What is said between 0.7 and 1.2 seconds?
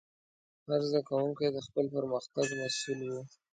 زده